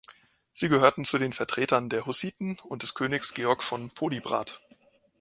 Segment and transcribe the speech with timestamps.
[0.51, 4.59] Sie gehörten zu den Vertretern der Hussiten und des Königs Georg von Podiebrad.